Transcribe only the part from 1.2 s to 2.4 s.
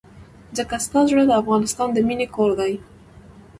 د افغانستان د مينې